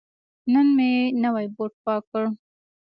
نن 0.51 0.67
مې 0.77 0.91
نوی 1.23 1.45
بوټ 1.55 1.73
پاک 1.85 2.03
کړ. 2.11 2.23